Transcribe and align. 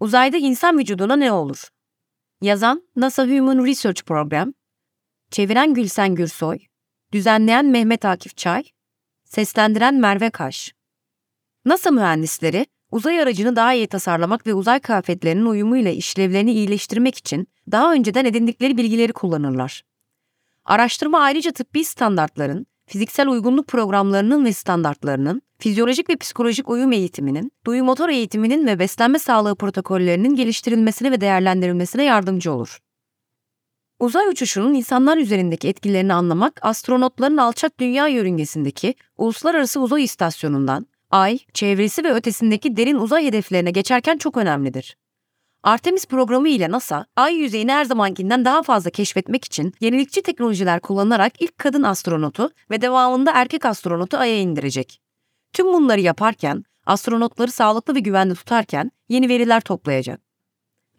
Uzayda 0.00 0.36
insan 0.36 0.78
vücuduna 0.78 1.16
ne 1.16 1.32
olur? 1.32 1.68
Yazan 2.40 2.88
NASA 2.96 3.26
Human 3.26 3.64
Research 3.66 4.02
Program, 4.02 4.54
çeviren 5.30 5.74
Gülsen 5.74 6.14
Gürsoy, 6.14 6.58
düzenleyen 7.12 7.66
Mehmet 7.66 8.04
Akif 8.04 8.36
Çay, 8.36 8.64
seslendiren 9.24 9.94
Merve 9.94 10.30
Kaş. 10.30 10.74
NASA 11.64 11.90
mühendisleri 11.90 12.66
uzay 12.90 13.20
aracını 13.20 13.56
daha 13.56 13.74
iyi 13.74 13.86
tasarlamak 13.86 14.46
ve 14.46 14.54
uzay 14.54 14.80
kıyafetlerinin 14.80 15.46
uyumuyla 15.46 15.90
işlevlerini 15.90 16.52
iyileştirmek 16.52 17.18
için 17.18 17.48
daha 17.70 17.92
önceden 17.92 18.24
edindikleri 18.24 18.76
bilgileri 18.76 19.12
kullanırlar. 19.12 19.82
Araştırma 20.64 21.20
ayrıca 21.20 21.52
tıbbi 21.52 21.84
standartların, 21.84 22.66
fiziksel 22.90 23.28
uygunluk 23.28 23.66
programlarının 23.66 24.44
ve 24.44 24.52
standartlarının, 24.52 25.42
fizyolojik 25.58 26.10
ve 26.10 26.16
psikolojik 26.16 26.68
uyum 26.68 26.92
eğitiminin, 26.92 27.52
duyu 27.66 27.84
motor 27.84 28.08
eğitiminin 28.08 28.66
ve 28.66 28.78
beslenme 28.78 29.18
sağlığı 29.18 29.56
protokollerinin 29.56 30.34
geliştirilmesine 30.34 31.12
ve 31.12 31.20
değerlendirilmesine 31.20 32.04
yardımcı 32.04 32.52
olur. 32.52 32.78
Uzay 34.00 34.28
uçuşunun 34.28 34.74
insanlar 34.74 35.16
üzerindeki 35.16 35.68
etkilerini 35.68 36.14
anlamak, 36.14 36.60
astronotların 36.62 37.36
alçak 37.36 37.80
dünya 37.80 38.08
yörüngesindeki 38.08 38.94
Uluslararası 39.18 39.80
Uzay 39.80 40.04
İstasyonu'ndan, 40.04 40.86
Ay, 41.10 41.38
çevresi 41.54 42.04
ve 42.04 42.12
ötesindeki 42.12 42.76
derin 42.76 42.96
uzay 42.96 43.24
hedeflerine 43.24 43.70
geçerken 43.70 44.18
çok 44.18 44.36
önemlidir. 44.36 44.96
Artemis 45.62 46.06
programı 46.06 46.48
ile 46.48 46.70
NASA, 46.70 47.06
ay 47.16 47.34
yüzeyini 47.34 47.72
her 47.72 47.84
zamankinden 47.84 48.44
daha 48.44 48.62
fazla 48.62 48.90
keşfetmek 48.90 49.44
için 49.44 49.72
yenilikçi 49.80 50.22
teknolojiler 50.22 50.80
kullanarak 50.80 51.42
ilk 51.42 51.58
kadın 51.58 51.82
astronotu 51.82 52.50
ve 52.70 52.82
devamında 52.82 53.32
erkek 53.34 53.64
astronotu 53.64 54.16
Ay'a 54.16 54.38
indirecek. 54.38 55.00
Tüm 55.52 55.66
bunları 55.66 56.00
yaparken, 56.00 56.64
astronotları 56.86 57.50
sağlıklı 57.50 57.94
ve 57.94 58.00
güvenli 58.00 58.34
tutarken 58.34 58.90
yeni 59.08 59.28
veriler 59.28 59.60
toplayacak. 59.60 60.29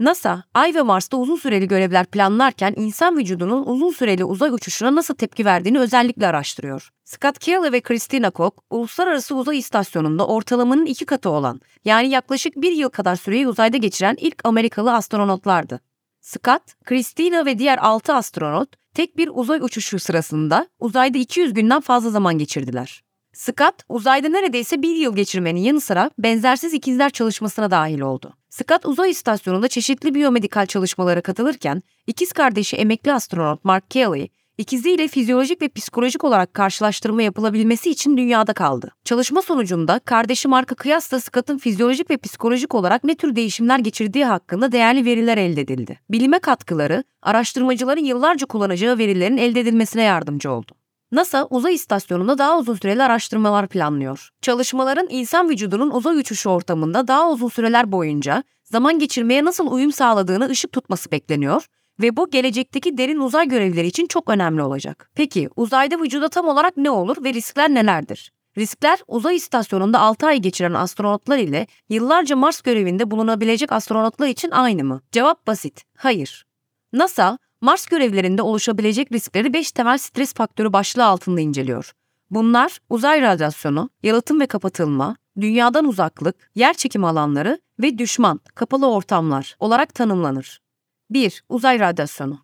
NASA, 0.02 0.44
Ay 0.54 0.76
ve 0.76 0.82
Mars'ta 0.82 1.18
uzun 1.18 1.36
süreli 1.36 1.68
görevler 1.68 2.06
planlarken 2.06 2.74
insan 2.78 3.18
vücudunun 3.18 3.66
uzun 3.66 3.92
süreli 3.92 4.26
uzay 4.26 4.50
uçuşuna 4.50 4.96
nasıl 4.96 5.16
tepki 5.16 5.46
verdiğini 5.46 5.80
özellikle 5.80 6.28
araştırıyor. 6.28 6.90
Scott 7.06 7.40
Kelly 7.40 7.72
ve 7.72 7.82
Christina 7.82 8.30
Koch, 8.30 8.58
Uluslararası 8.70 9.36
Uzay 9.36 9.58
İstasyonu'nda 9.58 10.28
ortalamanın 10.28 10.86
iki 10.86 11.06
katı 11.06 11.30
olan, 11.30 11.62
yani 11.86 12.10
yaklaşık 12.10 12.56
bir 12.56 12.72
yıl 12.72 12.90
kadar 12.90 13.16
süreyi 13.16 13.48
uzayda 13.48 13.78
geçiren 13.78 14.16
ilk 14.20 14.42
Amerikalı 14.44 14.94
astronotlardı. 14.94 15.80
Scott, 16.22 16.64
Christina 16.86 17.46
ve 17.46 17.60
diğer 17.60 17.78
6 17.78 18.14
astronot 18.14 18.70
tek 18.94 19.18
bir 19.18 19.30
uzay 19.34 19.60
uçuşu 19.60 20.00
sırasında 20.00 20.68
uzayda 20.80 21.18
200 21.18 21.54
günden 21.54 21.82
fazla 21.82 22.10
zaman 22.10 22.38
geçirdiler. 22.38 23.04
Scott, 23.34 23.76
uzayda 23.90 24.30
neredeyse 24.30 24.82
bir 24.82 24.96
yıl 24.96 25.16
geçirmenin 25.16 25.60
yanı 25.60 25.82
sıra 25.82 26.12
benzersiz 26.18 26.74
ikizler 26.74 27.10
çalışmasına 27.10 27.72
dahil 27.72 28.00
oldu. 28.00 28.34
Scott 28.52 28.86
uzay 28.86 29.10
istasyonunda 29.12 29.68
çeşitli 29.68 30.16
biyomedikal 30.16 30.66
çalışmalara 30.66 31.22
katılırken 31.22 31.84
ikiz 32.08 32.34
kardeşi 32.34 32.76
emekli 32.78 33.14
astronot 33.14 33.66
Mark 33.66 33.92
Kelly, 33.92 34.28
ikiziyle 34.58 35.08
fizyolojik 35.08 35.62
ve 35.62 35.70
psikolojik 35.70 36.24
olarak 36.24 36.54
karşılaştırma 36.54 37.22
yapılabilmesi 37.22 37.90
için 37.90 38.18
dünyada 38.18 38.54
kaldı. 38.54 38.92
Çalışma 39.06 39.42
sonucunda 39.42 40.00
kardeşi 40.00 40.48
Mark'a 40.48 40.76
kıyasla 40.76 41.20
Scott'ın 41.20 41.58
fizyolojik 41.58 42.12
ve 42.12 42.18
psikolojik 42.18 42.76
olarak 42.76 43.04
ne 43.04 43.16
tür 43.16 43.36
değişimler 43.36 43.80
geçirdiği 43.80 44.26
hakkında 44.26 44.72
değerli 44.72 45.06
veriler 45.06 45.38
elde 45.38 45.62
edildi. 45.62 46.00
Bilime 46.10 46.40
katkıları, 46.40 47.04
araştırmacıların 47.22 48.06
yıllarca 48.06 48.48
kullanacağı 48.48 48.98
verilerin 48.98 49.38
elde 49.38 49.60
edilmesine 49.60 50.04
yardımcı 50.04 50.52
oldu. 50.52 50.81
NASA 51.12 51.48
uzay 51.50 51.74
istasyonunda 51.74 52.38
daha 52.38 52.60
uzun 52.60 52.76
süreli 52.76 53.04
araştırmalar 53.04 53.68
planlıyor. 53.68 54.30
Çalışmaların 54.42 55.08
insan 55.10 55.50
vücudunun 55.50 55.92
uzay 55.92 56.18
uçuşu 56.18 56.50
ortamında 56.50 57.08
daha 57.08 57.32
uzun 57.32 57.50
süreler 57.50 57.92
boyunca 57.92 58.44
zaman 58.64 59.00
geçirmeye 59.00 59.46
nasıl 59.46 59.72
uyum 59.72 59.92
sağladığını 59.92 60.50
ışık 60.50 60.72
tutması 60.72 61.12
bekleniyor 61.12 61.66
ve 62.02 62.18
bu 62.18 62.30
gelecekteki 62.30 62.98
derin 62.98 63.20
uzay 63.20 63.48
görevleri 63.48 63.88
için 63.88 64.08
çok 64.08 64.30
önemli 64.30 64.62
olacak. 64.62 65.12
Peki 65.16 65.50
uzayda 65.56 66.02
vücuda 66.02 66.30
tam 66.30 66.48
olarak 66.48 66.78
ne 66.78 66.90
olur 66.90 67.24
ve 67.24 67.34
riskler 67.34 67.70
nelerdir? 67.70 68.32
Riskler 68.58 69.00
uzay 69.08 69.36
istasyonunda 69.36 70.00
6 70.00 70.28
ay 70.28 70.40
geçiren 70.40 70.74
astronotlar 70.74 71.38
ile 71.38 71.68
yıllarca 71.90 72.36
Mars 72.36 72.62
görevinde 72.62 73.12
bulunabilecek 73.12 73.72
astronotlar 73.72 74.28
için 74.28 74.52
aynı 74.52 74.84
mı? 74.84 75.02
Cevap 75.12 75.48
basit. 75.48 75.84
Hayır. 75.98 76.46
NASA 76.94 77.38
Mars 77.62 77.86
görevlerinde 77.86 78.42
oluşabilecek 78.42 79.12
riskleri 79.12 79.54
5 79.54 79.72
temel 79.72 79.98
stres 79.98 80.34
faktörü 80.34 80.74
başlığı 80.74 81.06
altında 81.06 81.42
inceliyor. 81.42 81.92
Bunlar 82.30 82.80
uzay 82.90 83.22
radyasyonu, 83.22 83.90
yalıtım 84.04 84.40
ve 84.40 84.46
kapatılma, 84.46 85.16
dünyadan 85.42 85.86
uzaklık, 85.86 86.52
yer 86.56 86.74
çekimi 86.74 87.08
alanları 87.08 87.60
ve 87.80 87.98
düşman, 87.98 88.40
kapalı 88.56 88.88
ortamlar 88.88 89.56
olarak 89.60 89.94
tanımlanır. 89.94 90.62
1. 91.10 91.44
Uzay 91.50 91.80
radyasyonu. 91.80 92.40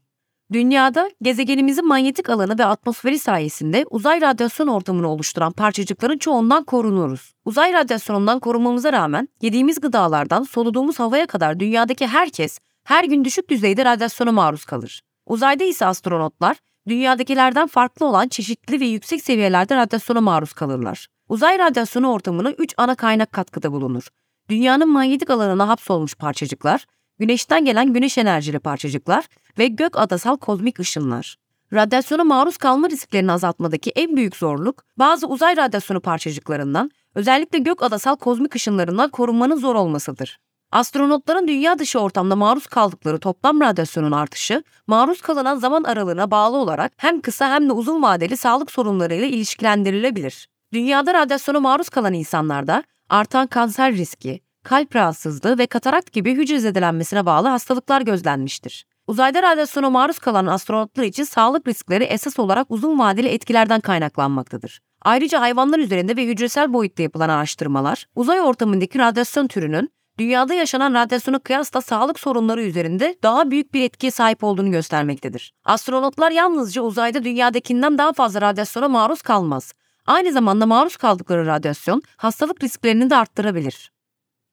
Dünyada 0.53 1.11
gezegenimizin 1.21 1.87
manyetik 1.87 2.29
alanı 2.29 2.59
ve 2.59 2.65
atmosferi 2.65 3.19
sayesinde 3.19 3.85
uzay 3.89 4.21
radyasyon 4.21 4.67
ortamını 4.67 5.07
oluşturan 5.09 5.51
parçacıkların 5.51 6.17
çoğundan 6.17 6.63
korunuruz. 6.63 7.33
Uzay 7.45 7.73
radyasyonundan 7.73 8.39
korunmamıza 8.39 8.93
rağmen 8.93 9.29
yediğimiz 9.41 9.81
gıdalardan 9.81 10.43
soluduğumuz 10.43 10.99
havaya 10.99 11.27
kadar 11.27 11.59
dünyadaki 11.59 12.07
herkes 12.07 12.59
her 12.83 13.03
gün 13.03 13.25
düşük 13.25 13.49
düzeyde 13.49 13.85
radyasyona 13.85 14.31
maruz 14.31 14.65
kalır. 14.65 15.01
Uzayda 15.27 15.63
ise 15.63 15.85
astronotlar 15.85 16.57
dünyadakilerden 16.87 17.67
farklı 17.67 18.05
olan 18.05 18.27
çeşitli 18.27 18.79
ve 18.79 18.85
yüksek 18.85 19.21
seviyelerde 19.21 19.75
radyasyona 19.75 20.21
maruz 20.21 20.53
kalırlar. 20.53 21.07
Uzay 21.29 21.59
radyasyonu 21.59 22.11
ortamına 22.11 22.51
3 22.51 22.73
ana 22.77 22.95
kaynak 22.95 23.31
katkıda 23.31 23.71
bulunur. 23.71 24.07
Dünyanın 24.49 24.89
manyetik 24.89 25.29
alanına 25.29 25.67
hapsolmuş 25.67 26.15
parçacıklar, 26.15 26.85
güneşten 27.19 27.65
gelen 27.65 27.93
güneş 27.93 28.17
enerjili 28.17 28.59
parçacıklar 28.59 29.25
ve 29.57 29.67
gök 29.67 29.97
adasal 29.99 30.37
kozmik 30.37 30.79
ışınlar. 30.79 31.37
Radyasyona 31.73 32.23
maruz 32.23 32.57
kalma 32.57 32.89
risklerini 32.89 33.31
azaltmadaki 33.31 33.91
en 33.91 34.15
büyük 34.15 34.35
zorluk, 34.35 34.83
bazı 34.97 35.27
uzay 35.27 35.57
radyasyonu 35.57 36.01
parçacıklarından, 36.01 36.91
özellikle 37.15 37.59
gök 37.59 37.83
adasal 37.83 38.15
kozmik 38.15 38.55
ışınlarından 38.55 39.09
korunmanın 39.09 39.55
zor 39.55 39.75
olmasıdır. 39.75 40.39
Astronotların 40.71 41.47
dünya 41.47 41.79
dışı 41.79 41.99
ortamda 41.99 42.35
maruz 42.35 42.67
kaldıkları 42.67 43.19
toplam 43.19 43.61
radyasyonun 43.61 44.11
artışı, 44.11 44.63
maruz 44.87 45.21
kalınan 45.21 45.55
zaman 45.55 45.83
aralığına 45.83 46.31
bağlı 46.31 46.57
olarak 46.57 46.93
hem 46.97 47.21
kısa 47.21 47.49
hem 47.49 47.69
de 47.69 47.73
uzun 47.73 48.03
vadeli 48.03 48.37
sağlık 48.37 48.71
sorunlarıyla 48.71 49.25
ilişkilendirilebilir. 49.25 50.47
Dünyada 50.73 51.13
radyasyona 51.13 51.59
maruz 51.59 51.89
kalan 51.89 52.13
insanlarda 52.13 52.83
artan 53.09 53.47
kanser 53.47 53.93
riski, 53.93 54.41
kalp 54.63 54.95
rahatsızlığı 54.95 55.57
ve 55.57 55.67
katarakt 55.67 56.11
gibi 56.11 56.35
hücre 56.35 56.59
zedelenmesine 56.59 57.25
bağlı 57.25 57.47
hastalıklar 57.47 58.01
gözlenmiştir. 58.01 58.85
Uzayda 59.07 59.43
radyasyona 59.43 59.89
maruz 59.89 60.19
kalan 60.19 60.45
astronotlar 60.45 61.03
için 61.03 61.23
sağlık 61.23 61.67
riskleri 61.67 62.03
esas 62.03 62.39
olarak 62.39 62.67
uzun 62.69 62.99
vadeli 62.99 63.27
etkilerden 63.27 63.81
kaynaklanmaktadır. 63.81 64.79
Ayrıca 65.01 65.41
hayvanlar 65.41 65.79
üzerinde 65.79 66.15
ve 66.15 66.25
hücresel 66.25 66.73
boyutta 66.73 67.03
yapılan 67.03 67.29
araştırmalar, 67.29 68.05
uzay 68.15 68.41
ortamındaki 68.41 68.99
radyasyon 68.99 69.47
türünün 69.47 69.89
dünyada 70.19 70.53
yaşanan 70.53 70.93
radyasyona 70.93 71.39
kıyasla 71.39 71.81
sağlık 71.81 72.19
sorunları 72.19 72.63
üzerinde 72.63 73.15
daha 73.23 73.51
büyük 73.51 73.73
bir 73.73 73.81
etkiye 73.81 74.11
sahip 74.11 74.43
olduğunu 74.43 74.71
göstermektedir. 74.71 75.53
Astronotlar 75.65 76.31
yalnızca 76.31 76.81
uzayda 76.81 77.23
dünyadakinden 77.23 77.97
daha 77.97 78.13
fazla 78.13 78.41
radyasyona 78.41 78.87
maruz 78.87 79.21
kalmaz. 79.21 79.73
Aynı 80.05 80.31
zamanda 80.31 80.65
maruz 80.65 80.97
kaldıkları 80.97 81.45
radyasyon 81.45 82.01
hastalık 82.17 82.63
risklerini 82.63 83.09
de 83.09 83.15
arttırabilir. 83.15 83.91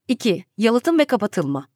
2. 0.08 0.44
Yalıtım 0.56 0.98
ve 0.98 1.04
kapatılma. 1.04 1.66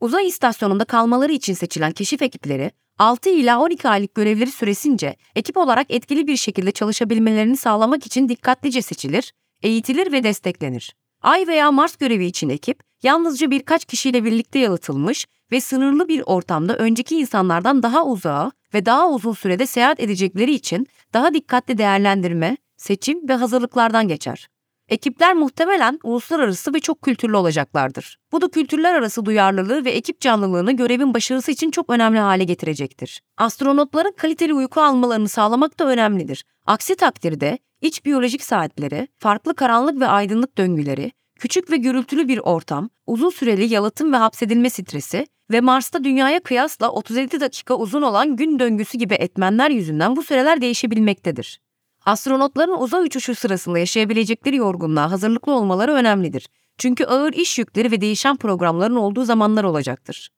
Uzay 0.00 0.26
istasyonunda 0.26 0.84
kalmaları 0.84 1.32
için 1.32 1.54
seçilen 1.54 1.92
keşif 1.92 2.22
ekipleri 2.22 2.70
6 2.98 3.30
ila 3.30 3.60
12 3.60 3.88
aylık 3.88 4.14
görevleri 4.14 4.50
süresince 4.50 5.16
ekip 5.36 5.56
olarak 5.56 5.86
etkili 5.90 6.26
bir 6.26 6.36
şekilde 6.36 6.72
çalışabilmelerini 6.72 7.56
sağlamak 7.56 8.06
için 8.06 8.28
dikkatlice 8.28 8.82
seçilir, 8.82 9.32
eğitilir 9.62 10.12
ve 10.12 10.24
desteklenir. 10.24 10.94
Ay 11.22 11.46
veya 11.46 11.72
Mars 11.72 11.96
görevi 11.96 12.26
için 12.26 12.48
ekip 12.48 12.80
yalnızca 13.02 13.50
birkaç 13.50 13.84
kişiyle 13.84 14.24
birlikte 14.24 14.58
yalıtılmış 14.58 15.26
ve 15.52 15.60
sınırlı 15.60 16.08
bir 16.08 16.22
ortamda 16.26 16.76
önceki 16.76 17.16
insanlardan 17.16 17.82
daha 17.82 18.06
uzağa 18.06 18.52
ve 18.74 18.86
daha 18.86 19.10
uzun 19.10 19.32
sürede 19.32 19.66
seyahat 19.66 20.00
edecekleri 20.00 20.52
için 20.52 20.86
daha 21.14 21.34
dikkatli 21.34 21.78
değerlendirme, 21.78 22.56
seçim 22.76 23.28
ve 23.28 23.34
hazırlıklardan 23.34 24.08
geçer. 24.08 24.48
Ekipler 24.88 25.34
muhtemelen 25.34 25.98
uluslararası 26.02 26.74
ve 26.74 26.80
çok 26.80 27.02
kültürlü 27.02 27.36
olacaklardır. 27.36 28.18
Bu 28.32 28.40
da 28.40 28.50
kültürler 28.50 28.94
arası 28.94 29.24
duyarlılığı 29.24 29.84
ve 29.84 29.90
ekip 29.90 30.20
canlılığını 30.20 30.72
görevin 30.72 31.14
başarısı 31.14 31.50
için 31.50 31.70
çok 31.70 31.90
önemli 31.90 32.18
hale 32.18 32.44
getirecektir. 32.44 33.22
Astronotların 33.36 34.12
kaliteli 34.16 34.54
uyku 34.54 34.80
almalarını 34.80 35.28
sağlamak 35.28 35.78
da 35.78 35.84
önemlidir. 35.84 36.44
Aksi 36.66 36.96
takdirde 36.96 37.58
iç 37.80 38.04
biyolojik 38.04 38.44
saatleri, 38.44 39.08
farklı 39.18 39.54
karanlık 39.54 40.00
ve 40.00 40.06
aydınlık 40.06 40.58
döngüleri, 40.58 41.12
küçük 41.40 41.70
ve 41.70 41.76
gürültülü 41.76 42.28
bir 42.28 42.38
ortam, 42.38 42.90
uzun 43.06 43.30
süreli 43.30 43.74
yalıtım 43.74 44.12
ve 44.12 44.16
hapsedilme 44.16 44.70
stresi 44.70 45.26
ve 45.50 45.60
Mars'ta 45.60 46.04
dünyaya 46.04 46.40
kıyasla 46.40 46.90
37 46.90 47.40
dakika 47.40 47.74
uzun 47.74 48.02
olan 48.02 48.36
gün 48.36 48.58
döngüsü 48.58 48.98
gibi 48.98 49.14
etmenler 49.14 49.70
yüzünden 49.70 50.16
bu 50.16 50.22
süreler 50.22 50.60
değişebilmektedir. 50.60 51.60
Astronotların 52.04 52.80
uzay 52.80 53.02
uçuşu 53.02 53.34
sırasında 53.34 53.78
yaşayabilecekleri 53.78 54.56
yorgunluğa 54.56 55.10
hazırlıklı 55.10 55.52
olmaları 55.52 55.92
önemlidir. 55.92 56.48
Çünkü 56.78 57.04
ağır 57.04 57.32
iş 57.32 57.58
yükleri 57.58 57.90
ve 57.90 58.00
değişen 58.00 58.36
programların 58.36 58.96
olduğu 58.96 59.24
zamanlar 59.24 59.64
olacaktır. 59.64 60.30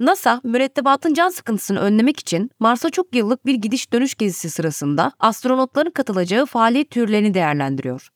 NASA, 0.00 0.40
mürettebatın 0.44 1.14
can 1.14 1.28
sıkıntısını 1.28 1.80
önlemek 1.80 2.20
için 2.20 2.50
Mars'a 2.60 2.90
çok 2.90 3.14
yıllık 3.14 3.46
bir 3.46 3.54
gidiş 3.54 3.92
dönüş 3.92 4.14
gezisi 4.14 4.50
sırasında 4.50 5.12
astronotların 5.18 5.90
katılacağı 5.90 6.46
faaliyet 6.46 6.90
türlerini 6.90 7.34
değerlendiriyor. 7.34 8.08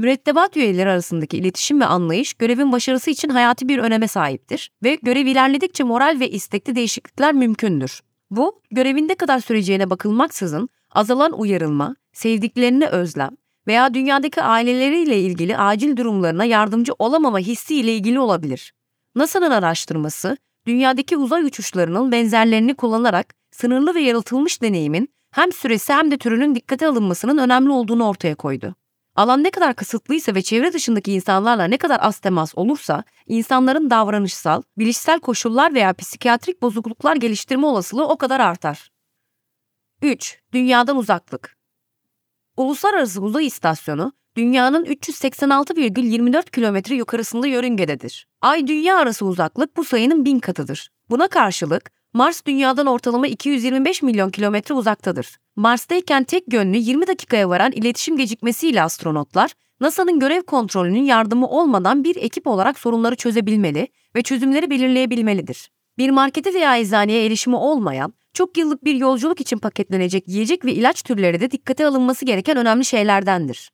Mürettebat 0.00 0.56
üyeleri 0.56 0.90
arasındaki 0.90 1.36
iletişim 1.36 1.80
ve 1.80 1.84
anlayış 1.84 2.34
görevin 2.34 2.72
başarısı 2.72 3.10
için 3.10 3.28
hayati 3.28 3.68
bir 3.68 3.78
öneme 3.78 4.08
sahiptir 4.08 4.70
ve 4.82 4.94
görev 4.94 5.26
ilerledikçe 5.26 5.84
moral 5.84 6.20
ve 6.20 6.30
istekli 6.30 6.74
değişiklikler 6.74 7.34
mümkündür. 7.34 8.00
Bu, 8.30 8.62
görevin 8.70 9.08
ne 9.08 9.14
kadar 9.14 9.40
süreceğine 9.40 9.90
bakılmaksızın 9.90 10.68
azalan 10.90 11.40
uyarılma, 11.40 11.96
sevdiklerine 12.12 12.86
özlem 12.86 13.30
veya 13.66 13.94
dünyadaki 13.94 14.42
aileleriyle 14.42 15.20
ilgili 15.20 15.56
acil 15.56 15.96
durumlarına 15.96 16.44
yardımcı 16.44 16.92
olamama 16.98 17.38
hissi 17.38 17.76
ile 17.76 17.94
ilgili 17.94 18.20
olabilir. 18.20 18.72
NASA'nın 19.14 19.50
araştırması, 19.50 20.36
dünyadaki 20.66 21.16
uzay 21.16 21.44
uçuşlarının 21.44 22.12
benzerlerini 22.12 22.74
kullanarak 22.74 23.34
sınırlı 23.50 23.94
ve 23.94 24.00
yaratılmış 24.00 24.62
deneyimin 24.62 25.08
hem 25.30 25.52
süresi 25.52 25.92
hem 25.92 26.10
de 26.10 26.18
türünün 26.18 26.54
dikkate 26.54 26.86
alınmasının 26.86 27.38
önemli 27.38 27.70
olduğunu 27.70 28.08
ortaya 28.08 28.34
koydu. 28.34 28.74
Alan 29.20 29.44
ne 29.44 29.50
kadar 29.50 29.74
kısıtlıysa 29.74 30.34
ve 30.34 30.42
çevre 30.42 30.72
dışındaki 30.72 31.12
insanlarla 31.12 31.64
ne 31.64 31.78
kadar 31.78 31.98
az 32.02 32.18
temas 32.18 32.52
olursa, 32.56 33.04
insanların 33.26 33.90
davranışsal, 33.90 34.62
bilişsel 34.78 35.20
koşullar 35.20 35.74
veya 35.74 35.94
psikiyatrik 35.94 36.62
bozukluklar 36.62 37.16
geliştirme 37.16 37.66
olasılığı 37.66 38.08
o 38.08 38.16
kadar 38.16 38.40
artar. 38.40 38.90
3. 40.02 40.40
Dünyadan 40.52 40.96
uzaklık. 40.96 41.56
Uluslararası 42.56 43.22
Uzay 43.22 43.46
İstasyonu, 43.46 44.12
dünyanın 44.36 44.84
386,24 44.84 46.50
kilometre 46.50 46.94
yukarısında 46.94 47.46
yörüngededir. 47.46 48.28
Ay-Dünya 48.40 48.98
arası 48.98 49.26
uzaklık 49.26 49.76
bu 49.76 49.84
sayının 49.84 50.24
bin 50.24 50.38
katıdır. 50.38 50.90
Buna 51.10 51.28
karşılık 51.28 51.90
Mars 52.12 52.46
dünyadan 52.46 52.86
ortalama 52.86 53.26
225 53.26 54.02
milyon 54.02 54.30
kilometre 54.30 54.74
uzaktadır. 54.74 55.36
Mars'tayken 55.56 56.24
tek 56.24 56.52
yönlü 56.52 56.76
20 56.76 57.06
dakikaya 57.06 57.48
varan 57.48 57.72
iletişim 57.72 58.16
gecikmesiyle 58.16 58.82
astronotlar, 58.82 59.52
NASA'nın 59.80 60.20
görev 60.20 60.42
kontrolünün 60.42 61.04
yardımı 61.04 61.48
olmadan 61.48 62.04
bir 62.04 62.16
ekip 62.16 62.46
olarak 62.46 62.78
sorunları 62.78 63.16
çözebilmeli 63.16 63.88
ve 64.16 64.22
çözümleri 64.22 64.70
belirleyebilmelidir. 64.70 65.70
Bir 65.98 66.10
markete 66.10 66.54
veya 66.54 66.78
eczaneye 66.78 67.26
erişimi 67.26 67.56
olmayan, 67.56 68.14
çok 68.34 68.56
yıllık 68.56 68.84
bir 68.84 68.94
yolculuk 68.94 69.40
için 69.40 69.58
paketlenecek 69.58 70.28
yiyecek 70.28 70.64
ve 70.64 70.72
ilaç 70.72 71.02
türleri 71.02 71.40
de 71.40 71.50
dikkate 71.50 71.86
alınması 71.86 72.24
gereken 72.24 72.56
önemli 72.56 72.84
şeylerdendir. 72.84 73.70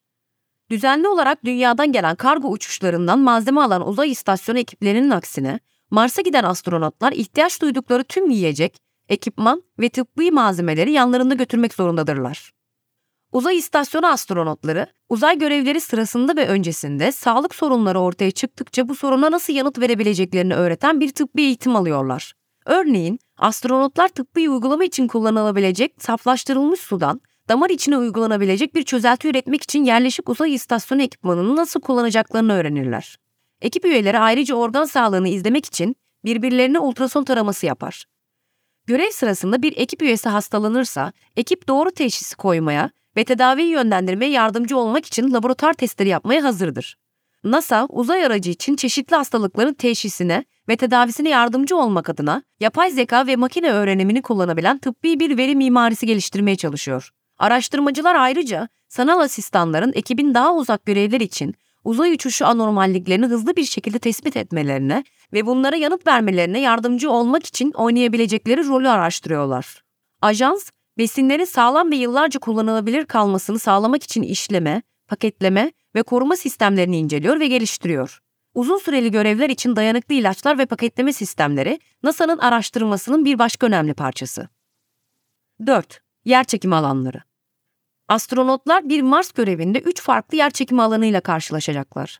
Düzenli 0.70 1.08
olarak 1.08 1.44
dünyadan 1.44 1.92
gelen 1.92 2.16
kargo 2.16 2.48
uçuşlarından 2.48 3.18
malzeme 3.18 3.60
alan 3.60 3.88
uzay 3.88 4.10
istasyonu 4.10 4.58
ekiplerinin 4.58 5.10
aksine, 5.10 5.60
Mars'a 5.90 6.22
giden 6.22 6.44
astronotlar 6.44 7.12
ihtiyaç 7.12 7.62
duydukları 7.62 8.04
tüm 8.04 8.30
yiyecek, 8.30 8.76
ekipman 9.08 9.62
ve 9.78 9.88
tıbbi 9.88 10.30
malzemeleri 10.30 10.92
yanlarında 10.92 11.34
götürmek 11.34 11.74
zorundadırlar. 11.74 12.52
Uzay 13.32 13.56
istasyonu 13.56 14.06
astronotları, 14.06 14.86
uzay 15.08 15.38
görevleri 15.38 15.80
sırasında 15.80 16.36
ve 16.36 16.48
öncesinde 16.48 17.12
sağlık 17.12 17.54
sorunları 17.54 18.00
ortaya 18.00 18.30
çıktıkça 18.30 18.88
bu 18.88 18.94
soruna 18.94 19.30
nasıl 19.30 19.52
yanıt 19.52 19.78
verebileceklerini 19.78 20.54
öğreten 20.54 21.00
bir 21.00 21.12
tıbbi 21.12 21.42
eğitim 21.42 21.76
alıyorlar. 21.76 22.34
Örneğin, 22.66 23.18
astronotlar 23.38 24.08
tıbbi 24.08 24.50
uygulama 24.50 24.84
için 24.84 25.08
kullanılabilecek 25.08 26.02
saflaştırılmış 26.02 26.80
sudan 26.80 27.20
damar 27.48 27.70
içine 27.70 27.98
uygulanabilecek 27.98 28.74
bir 28.74 28.82
çözelti 28.82 29.28
üretmek 29.28 29.62
için 29.62 29.84
yerleşik 29.84 30.28
uzay 30.28 30.54
istasyonu 30.54 31.02
ekipmanını 31.02 31.56
nasıl 31.56 31.80
kullanacaklarını 31.80 32.52
öğrenirler. 32.52 33.18
Ekip 33.60 33.84
üyeleri 33.84 34.18
ayrıca 34.18 34.54
organ 34.54 34.84
sağlığını 34.84 35.28
izlemek 35.28 35.66
için 35.66 35.96
birbirlerine 36.24 36.78
ultrason 36.78 37.24
taraması 37.24 37.66
yapar. 37.66 38.04
Görev 38.86 39.10
sırasında 39.10 39.62
bir 39.62 39.76
ekip 39.76 40.02
üyesi 40.02 40.28
hastalanırsa, 40.28 41.12
ekip 41.36 41.68
doğru 41.68 41.90
teşhisi 41.90 42.36
koymaya 42.36 42.90
ve 43.16 43.24
tedaviyi 43.24 43.68
yönlendirmeye 43.68 44.30
yardımcı 44.30 44.78
olmak 44.78 45.06
için 45.06 45.32
laboratuvar 45.32 45.72
testleri 45.72 46.08
yapmaya 46.08 46.44
hazırdır. 46.44 46.96
NASA, 47.44 47.86
uzay 47.88 48.26
aracı 48.26 48.50
için 48.50 48.76
çeşitli 48.76 49.16
hastalıkların 49.16 49.74
teşhisine 49.74 50.44
ve 50.68 50.76
tedavisine 50.76 51.28
yardımcı 51.28 51.76
olmak 51.76 52.08
adına 52.08 52.42
yapay 52.60 52.90
zeka 52.90 53.26
ve 53.26 53.36
makine 53.36 53.70
öğrenimini 53.72 54.22
kullanabilen 54.22 54.78
tıbbi 54.78 55.20
bir 55.20 55.38
veri 55.38 55.56
mimarisi 55.56 56.06
geliştirmeye 56.06 56.56
çalışıyor. 56.56 57.10
Araştırmacılar 57.38 58.14
ayrıca 58.14 58.68
sanal 58.88 59.20
asistanların 59.20 59.92
ekibin 59.94 60.34
daha 60.34 60.54
uzak 60.54 60.86
görevler 60.86 61.20
için 61.20 61.54
uzay 61.86 62.12
uçuşu 62.12 62.46
anormalliklerini 62.46 63.26
hızlı 63.26 63.56
bir 63.56 63.64
şekilde 63.64 63.98
tespit 63.98 64.36
etmelerine 64.36 65.04
ve 65.32 65.46
bunlara 65.46 65.76
yanıt 65.76 66.06
vermelerine 66.06 66.60
yardımcı 66.60 67.10
olmak 67.10 67.46
için 67.46 67.72
oynayabilecekleri 67.72 68.66
rolü 68.66 68.88
araştırıyorlar. 68.88 69.82
Ajans, 70.22 70.70
besinlerin 70.98 71.44
sağlam 71.44 71.90
ve 71.90 71.96
yıllarca 71.96 72.40
kullanılabilir 72.40 73.04
kalmasını 73.04 73.58
sağlamak 73.58 74.02
için 74.02 74.22
işleme, 74.22 74.82
paketleme 75.08 75.72
ve 75.94 76.02
koruma 76.02 76.36
sistemlerini 76.36 76.98
inceliyor 76.98 77.40
ve 77.40 77.46
geliştiriyor. 77.46 78.20
Uzun 78.54 78.78
süreli 78.78 79.10
görevler 79.10 79.50
için 79.50 79.76
dayanıklı 79.76 80.14
ilaçlar 80.14 80.58
ve 80.58 80.66
paketleme 80.66 81.12
sistemleri 81.12 81.80
NASA'nın 82.02 82.38
araştırmasının 82.38 83.24
bir 83.24 83.38
başka 83.38 83.66
önemli 83.66 83.94
parçası. 83.94 84.48
4. 85.66 86.00
Yerçekimi 86.24 86.74
alanları 86.74 87.22
Astronotlar 88.08 88.88
bir 88.88 89.02
Mars 89.02 89.32
görevinde 89.32 89.80
3 89.80 90.02
farklı 90.02 90.36
yerçekimi 90.36 90.82
alanıyla 90.82 91.20
karşılaşacaklar. 91.20 92.18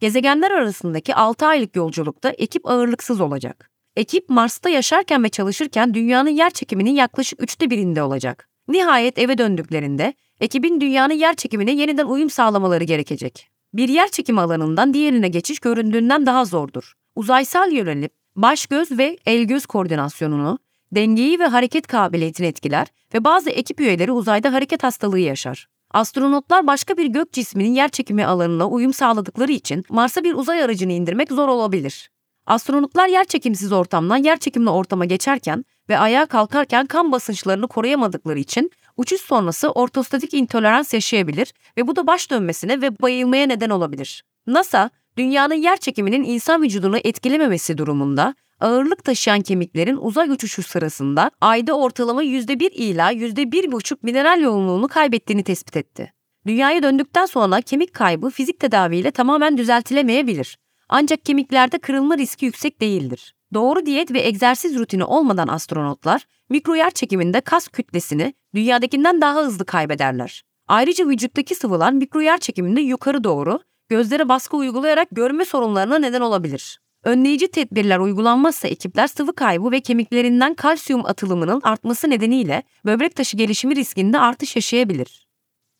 Gezegenler 0.00 0.50
arasındaki 0.50 1.14
6 1.14 1.46
aylık 1.46 1.76
yolculukta 1.76 2.30
ekip 2.30 2.66
ağırlıksız 2.66 3.20
olacak. 3.20 3.70
Ekip 3.96 4.28
Mars'ta 4.28 4.68
yaşarken 4.68 5.24
ve 5.24 5.28
çalışırken 5.28 5.94
dünyanın 5.94 6.30
yerçekiminin 6.30 6.94
yaklaşık 6.94 7.42
üçte 7.42 7.70
birinde 7.70 8.02
olacak. 8.02 8.48
Nihayet 8.68 9.18
eve 9.18 9.38
döndüklerinde 9.38 10.14
ekibin 10.40 10.80
dünyanın 10.80 11.14
yerçekimine 11.14 11.72
yeniden 11.72 12.06
uyum 12.06 12.30
sağlamaları 12.30 12.84
gerekecek. 12.84 13.48
Bir 13.72 13.88
yerçekim 13.88 14.38
alanından 14.38 14.94
diğerine 14.94 15.28
geçiş 15.28 15.58
göründüğünden 15.58 16.26
daha 16.26 16.44
zordur. 16.44 16.92
Uzaysal 17.14 17.72
yönelim, 17.72 18.10
baş 18.36 18.66
göz 18.66 18.98
ve 18.98 19.18
el 19.26 19.44
göz 19.44 19.66
koordinasyonunu, 19.66 20.58
dengeyi 20.94 21.38
ve 21.38 21.46
hareket 21.46 21.86
kabiliyetini 21.86 22.46
etkiler 22.46 22.86
ve 23.14 23.24
bazı 23.24 23.50
ekip 23.50 23.80
üyeleri 23.80 24.12
uzayda 24.12 24.52
hareket 24.52 24.82
hastalığı 24.82 25.18
yaşar. 25.18 25.68
Astronotlar 25.90 26.66
başka 26.66 26.96
bir 26.96 27.06
gök 27.06 27.32
cisminin 27.32 27.74
yerçekimi 27.74 28.26
alanına 28.26 28.68
uyum 28.68 28.92
sağladıkları 28.92 29.52
için 29.52 29.84
Mars'a 29.88 30.24
bir 30.24 30.34
uzay 30.34 30.62
aracını 30.62 30.92
indirmek 30.92 31.28
zor 31.32 31.48
olabilir. 31.48 32.10
Astronotlar 32.46 33.08
yerçekimsiz 33.08 33.72
ortamdan 33.72 34.16
yerçekimli 34.16 34.70
ortama 34.70 35.04
geçerken 35.04 35.64
ve 35.88 35.98
ayağa 35.98 36.26
kalkarken 36.26 36.86
kan 36.86 37.12
basınçlarını 37.12 37.68
koruyamadıkları 37.68 38.38
için 38.38 38.70
uçuş 38.96 39.20
sonrası 39.20 39.70
ortostatik 39.70 40.34
intolerans 40.34 40.94
yaşayabilir 40.94 41.54
ve 41.76 41.86
bu 41.86 41.96
da 41.96 42.06
baş 42.06 42.30
dönmesine 42.30 42.82
ve 42.82 43.00
bayılmaya 43.00 43.46
neden 43.46 43.70
olabilir. 43.70 44.24
NASA, 44.46 44.90
dünyanın 45.16 45.54
yerçekiminin 45.54 46.24
insan 46.24 46.62
vücudunu 46.62 46.98
etkilememesi 47.04 47.78
durumunda 47.78 48.34
ağırlık 48.60 49.04
taşıyan 49.04 49.40
kemiklerin 49.40 49.96
uzay 49.96 50.30
uçuşu 50.30 50.62
sırasında 50.62 51.30
ayda 51.40 51.78
ortalama 51.78 52.24
%1 52.24 52.70
ila 52.70 53.12
%1,5 53.12 53.96
mineral 54.02 54.40
yoğunluğunu 54.40 54.88
kaybettiğini 54.88 55.44
tespit 55.44 55.76
etti. 55.76 56.12
Dünyaya 56.46 56.82
döndükten 56.82 57.26
sonra 57.26 57.60
kemik 57.60 57.94
kaybı 57.94 58.30
fizik 58.30 58.60
tedaviyle 58.60 59.10
tamamen 59.10 59.58
düzeltilemeyebilir. 59.58 60.58
Ancak 60.88 61.24
kemiklerde 61.24 61.78
kırılma 61.78 62.18
riski 62.18 62.46
yüksek 62.46 62.80
değildir. 62.80 63.34
Doğru 63.54 63.86
diyet 63.86 64.12
ve 64.12 64.20
egzersiz 64.20 64.78
rutini 64.78 65.04
olmadan 65.04 65.48
astronotlar 65.48 66.26
mikro 66.48 66.74
yer 66.74 66.90
çekiminde 66.90 67.40
kas 67.40 67.68
kütlesini 67.68 68.34
dünyadakinden 68.54 69.20
daha 69.20 69.40
hızlı 69.40 69.64
kaybederler. 69.64 70.42
Ayrıca 70.68 71.08
vücuttaki 71.08 71.54
sıvılar 71.54 71.92
mikro 71.92 72.20
yer 72.20 72.38
çekiminde 72.38 72.80
yukarı 72.80 73.24
doğru 73.24 73.60
gözlere 73.88 74.28
baskı 74.28 74.56
uygulayarak 74.56 75.08
görme 75.10 75.44
sorunlarına 75.44 75.98
neden 75.98 76.20
olabilir. 76.20 76.80
Önleyici 77.04 77.48
tedbirler 77.48 77.98
uygulanmazsa 77.98 78.68
ekipler 78.68 79.06
sıvı 79.06 79.34
kaybı 79.34 79.70
ve 79.70 79.80
kemiklerinden 79.80 80.54
kalsiyum 80.54 81.06
atılımının 81.06 81.60
artması 81.64 82.10
nedeniyle 82.10 82.62
böbrek 82.84 83.16
taşı 83.16 83.36
gelişimi 83.36 83.76
riskinde 83.76 84.18
artış 84.18 84.56
yaşayabilir. 84.56 85.26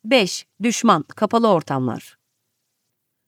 5. 0.03 0.45
Düşman, 0.63 1.03
kapalı 1.03 1.47
ortamlar. 1.47 2.17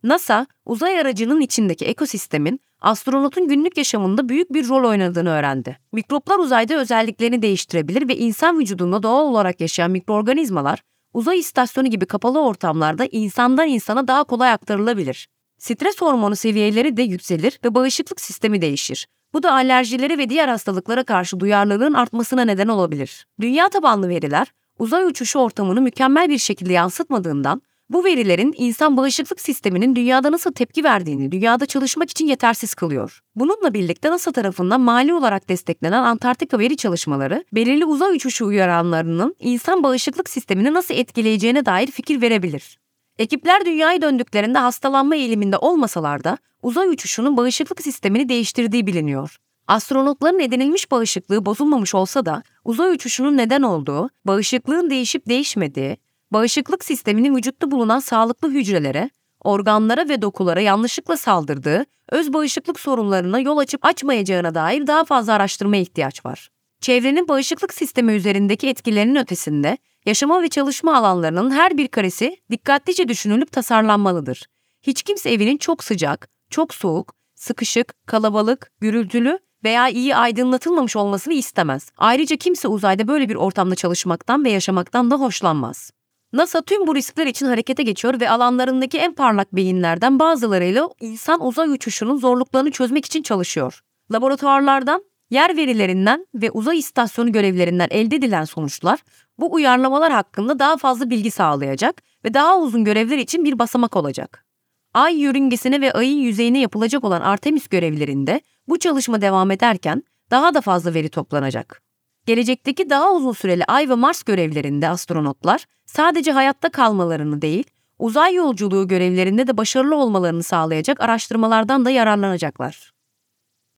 NASA, 0.04 0.48
uzay 0.66 1.00
aracının 1.00 1.42
içindeki 1.42 1.86
ekosistemin 1.86 2.60
astronotun 2.82 3.48
günlük 3.48 3.78
yaşamında 3.78 4.30
büyük 4.30 4.54
bir 4.54 4.68
rol 4.68 4.90
oynadığını 4.90 5.30
öğrendi. 5.30 5.80
Mikroplar 5.92 6.40
uzayda 6.40 6.76
özelliklerini 6.76 7.42
değiştirebilir 7.42 8.08
ve 8.08 8.18
insan 8.18 8.60
vücudunda 8.60 9.04
doğal 9.04 9.26
olarak 9.26 9.62
yaşayan 9.62 9.92
mikroorganizmalar 9.92 10.84
uzay 11.14 11.40
istasyonu 11.40 11.88
gibi 11.88 12.06
kapalı 12.06 12.42
ortamlarda 12.42 13.06
insandan 13.12 13.68
insana 13.68 14.08
daha 14.08 14.24
kolay 14.24 14.52
aktarılabilir. 14.52 15.28
Stres 15.58 16.02
hormonu 16.02 16.36
seviyeleri 16.36 16.98
de 16.98 17.02
yükselir 17.02 17.60
ve 17.66 17.76
bağışıklık 17.76 18.22
sistemi 18.22 18.62
değişir. 18.62 19.08
Bu 19.34 19.44
da 19.44 19.54
alerjilere 19.54 20.18
ve 20.18 20.30
diğer 20.30 20.48
hastalıklara 20.48 21.04
karşı 21.04 21.40
duyarlılığın 21.40 21.94
artmasına 21.94 22.46
neden 22.46 22.68
olabilir. 22.68 23.28
Dünya 23.42 23.70
tabanlı 23.70 24.10
veriler, 24.10 24.48
uzay 24.80 25.04
uçuşu 25.04 25.40
ortamını 25.40 25.82
mükemmel 25.82 26.30
bir 26.30 26.38
şekilde 26.38 26.74
yansıtmadığından 26.74 27.62
Bu 27.90 28.06
verilerin 28.06 28.54
insan 28.58 28.98
bağışıklık 28.98 29.42
sisteminin 29.42 29.96
dünyada 29.96 30.32
nasıl 30.32 30.52
tepki 30.52 30.84
verdiğini 30.84 31.32
dünyada 31.32 31.66
çalışmak 31.66 32.10
için 32.10 32.28
yetersiz 32.28 32.74
kılıyor. 32.74 33.20
Bununla 33.36 33.74
birlikte 33.74 34.12
NASA 34.12 34.32
tarafından 34.32 34.82
mali 34.82 35.14
olarak 35.14 35.50
desteklenen 35.50 36.04
Antarktika 36.04 36.60
veri 36.60 36.78
çalışmaları, 36.78 37.44
belirli 37.54 37.86
uzay 37.86 38.16
uçuşu 38.16 38.46
uyaranlarının 38.46 39.36
insan 39.40 39.84
bağışıklık 39.84 40.30
sistemini 40.30 40.74
nasıl 40.74 40.94
etkileyeceğine 40.94 41.66
dair 41.66 41.88
fikir 41.88 42.22
verebilir. 42.22 42.78
Ekipler 43.20 43.66
dünyaya 43.66 44.02
döndüklerinde 44.02 44.58
hastalanma 44.60 45.16
eğiliminde 45.16 45.58
olmasalar 45.58 46.24
da 46.24 46.38
uzay 46.62 46.88
uçuşunun 46.88 47.38
bağışıklık 47.38 47.82
sistemini 47.82 48.30
değiştirdiği 48.30 48.88
biliniyor. 48.88 49.38
Astronotların 49.68 50.40
edinilmiş 50.40 50.92
bağışıklığı 50.92 51.46
bozulmamış 51.46 51.96
olsa 51.96 52.26
da 52.26 52.44
uzay 52.66 52.92
uçuşunun 52.92 53.38
neden 53.38 53.62
olduğu, 53.62 54.10
bağışıklığın 54.26 54.90
değişip 54.90 55.30
değişmediği, 55.30 55.98
bağışıklık 56.32 56.86
sisteminin 56.86 57.36
vücutta 57.36 57.72
bulunan 57.72 58.00
sağlıklı 58.00 58.52
hücrelere, 58.52 59.10
organlara 59.44 60.10
ve 60.10 60.22
dokulara 60.22 60.62
yanlışlıkla 60.62 61.18
saldırdığı, 61.18 61.86
öz 62.10 62.34
bağışıklık 62.34 62.80
sorunlarına 62.80 63.40
yol 63.40 63.58
açıp 63.58 63.86
açmayacağına 63.86 64.56
dair 64.56 64.88
daha 64.88 65.06
fazla 65.06 65.34
araştırmaya 65.34 65.82
ihtiyaç 65.82 66.26
var. 66.26 66.50
Çevrenin 66.82 67.28
bağışıklık 67.28 67.74
sistemi 67.74 68.14
üzerindeki 68.14 68.68
etkilerinin 68.68 69.16
ötesinde, 69.16 69.78
yaşama 70.08 70.42
ve 70.42 70.48
çalışma 70.48 70.96
alanlarının 70.98 71.52
her 71.52 71.78
bir 71.78 71.88
karesi 71.88 72.38
dikkatlice 72.52 73.08
düşünülüp 73.08 73.52
tasarlanmalıdır. 73.52 74.46
Hiç 74.82 75.04
kimse 75.04 75.30
evinin 75.30 75.58
çok 75.58 75.84
sıcak, 75.84 76.30
çok 76.50 76.74
soğuk, 76.74 77.14
sıkışık, 77.36 77.94
kalabalık, 78.08 78.72
gürültülü 78.82 79.40
veya 79.64 79.90
iyi 79.90 80.16
aydınlatılmamış 80.16 80.96
olmasını 80.96 81.34
istemez. 81.34 81.92
Ayrıca 81.98 82.36
kimse 82.36 82.68
uzayda 82.68 83.08
böyle 83.08 83.30
bir 83.30 83.36
ortamda 83.36 83.76
çalışmaktan 83.76 84.46
ve 84.46 84.50
yaşamaktan 84.50 85.12
da 85.12 85.16
hoşlanmaz. 85.16 85.92
NASA 86.34 86.62
tüm 86.62 86.88
bu 86.88 86.96
riskler 86.96 87.28
için 87.28 87.46
harekete 87.46 87.84
geçiyor 87.84 88.20
ve 88.20 88.30
alanlarındaki 88.30 88.98
en 88.98 89.14
parlak 89.14 89.56
beyinlerden 89.56 90.20
bazılarıyla 90.20 90.90
insan 91.02 91.46
uzay 91.46 91.70
uçuşunun 91.70 92.18
zorluklarını 92.18 92.72
çözmek 92.72 93.06
için 93.06 93.22
çalışıyor. 93.22 93.82
Laboratuvarlardan, 94.12 95.04
yer 95.30 95.58
verilerinden 95.58 96.28
ve 96.36 96.52
uzay 96.52 96.78
istasyonu 96.80 97.32
görevlerinden 97.32 97.88
elde 97.92 98.16
edilen 98.16 98.44
sonuçlar 98.44 99.00
bu 99.40 99.54
uyarlamalar 99.54 100.12
hakkında 100.12 100.60
daha 100.60 100.78
fazla 100.78 101.10
bilgi 101.10 101.32
sağlayacak 101.32 102.04
ve 102.26 102.34
daha 102.34 102.60
uzun 102.60 102.84
görevler 102.84 103.18
için 103.18 103.46
bir 103.46 103.60
basamak 103.60 103.96
olacak. 103.96 104.46
Ay 104.94 105.20
yörüngesine 105.20 105.82
ve 105.82 105.92
ayın 105.92 106.18
yüzeyine 106.18 106.60
yapılacak 106.60 107.04
olan 107.04 107.22
Artemis 107.22 107.68
görevlerinde 107.68 108.42
bu 108.68 108.80
çalışma 108.80 109.22
devam 109.22 109.52
ederken 109.52 110.04
daha 110.32 110.54
da 110.54 110.62
fazla 110.62 110.94
veri 110.94 111.10
toplanacak. 111.10 111.82
Gelecekteki 112.26 112.90
daha 112.90 113.14
uzun 113.14 113.32
süreli 113.32 113.66
Ay 113.66 113.90
ve 113.90 113.96
Mars 113.96 114.24
görevlerinde 114.24 114.90
astronotlar 114.90 115.66
sadece 115.86 116.32
hayatta 116.32 116.70
kalmalarını 116.70 117.42
değil, 117.42 117.64
uzay 118.00 118.34
yolculuğu 118.34 118.88
görevlerinde 118.88 119.48
de 119.48 119.58
başarılı 119.58 119.96
olmalarını 119.96 120.44
sağlayacak 120.44 121.02
araştırmalardan 121.02 121.86
da 121.86 121.90
yararlanacaklar. 121.90 122.97